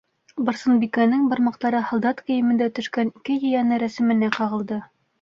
[0.45, 4.87] Барсынбикәнең бармаҡтары һалдат кейемендә төшкән ике ейәне рәсеменә ҡағылды.